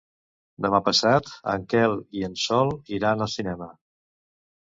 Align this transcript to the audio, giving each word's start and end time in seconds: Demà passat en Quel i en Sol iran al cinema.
Demà 0.65 0.77
passat 0.85 1.27
en 1.53 1.67
Quel 1.73 1.93
i 2.21 2.25
en 2.29 2.33
Sol 2.45 2.73
iran 2.99 3.23
al 3.27 3.31
cinema. 3.35 3.69